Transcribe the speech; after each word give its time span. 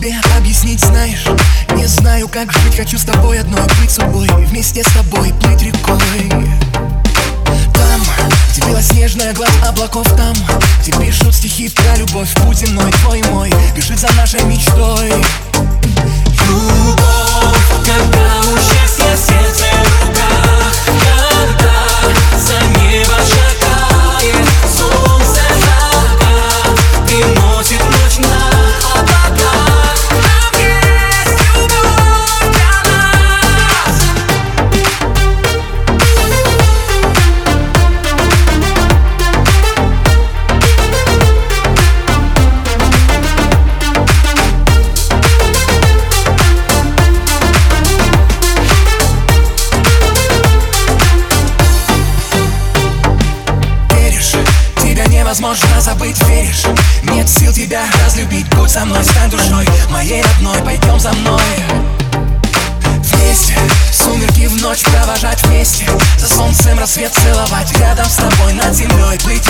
тебе 0.00 0.14
объяснить 0.36 0.80
знаешь? 0.80 1.24
Не 1.74 1.86
знаю, 1.86 2.28
как 2.28 2.50
жить, 2.52 2.76
хочу 2.76 2.96
с 2.96 3.04
тобой 3.04 3.38
одно 3.38 3.58
Быть 3.80 3.90
судьбой, 3.90 4.28
вместе 4.46 4.82
с 4.82 4.86
тобой 4.92 5.32
плыть 5.34 5.62
рекой. 5.62 6.30
Там, 7.74 8.00
где 8.50 8.62
белоснежная 8.66 9.34
глаз 9.34 9.50
облаков 9.66 10.08
Там, 10.16 10.34
где 10.80 10.92
пишут 10.92 11.34
стихи 11.34 11.68
про 11.68 11.96
любовь 11.96 12.32
Путь 12.36 12.58
земной, 12.58 12.90
твой 13.02 13.20
и 13.20 13.22
мой 13.24 13.52
Бежит 13.74 13.98
за 13.98 14.10
нашей 14.14 14.42
мечтой. 14.44 15.12
Невозможно 55.30 55.80
забыть, 55.80 56.20
веришь? 56.24 56.64
Нет 57.04 57.28
сил 57.28 57.52
тебя 57.52 57.84
разлюбить, 58.04 58.48
будь 58.56 58.68
со 58.68 58.84
мной, 58.84 59.04
стань 59.04 59.30
душой 59.30 59.64
Моей 59.88 60.22
родной, 60.22 60.60
пойдем 60.64 60.98
за 60.98 61.12
мной. 61.12 61.40
Вместе, 62.82 63.56
сумерки 63.92 64.48
в 64.48 64.60
ночь 64.60 64.82
провожать 64.82 65.40
вместе 65.44 65.86
За 66.18 66.26
солнцем 66.26 66.78
рассвет 66.80 67.12
целовать 67.12 67.70
Рядом 67.78 68.06
с 68.06 68.16
тобой 68.16 68.54
над 68.54 68.74
землей 68.74 69.18
плыть 69.20 69.46